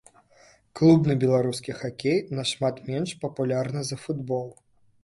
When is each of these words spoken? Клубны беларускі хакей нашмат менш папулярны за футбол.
Клубны 0.79 1.17
беларускі 1.25 1.77
хакей 1.83 2.17
нашмат 2.39 2.83
менш 2.91 3.17
папулярны 3.27 3.79
за 3.93 3.97
футбол. 4.07 4.47